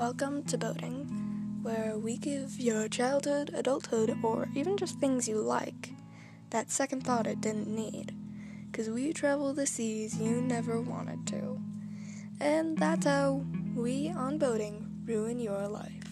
Welcome 0.00 0.44
to 0.44 0.56
Boating, 0.56 1.58
where 1.60 1.98
we 1.98 2.16
give 2.16 2.58
your 2.58 2.88
childhood, 2.88 3.50
adulthood, 3.52 4.16
or 4.22 4.48
even 4.54 4.78
just 4.78 4.98
things 4.98 5.28
you 5.28 5.36
like 5.42 5.90
that 6.48 6.70
second 6.70 7.04
thought 7.04 7.26
it 7.26 7.42
didn't 7.42 7.68
need. 7.68 8.16
Because 8.72 8.88
we 8.88 9.12
travel 9.12 9.52
the 9.52 9.66
seas 9.66 10.18
you 10.18 10.40
never 10.40 10.80
wanted 10.80 11.26
to. 11.26 11.60
And 12.40 12.78
that's 12.78 13.04
how 13.04 13.44
we 13.76 14.08
on 14.08 14.38
Boating 14.38 15.02
ruin 15.04 15.38
your 15.38 15.68
life. 15.68 16.09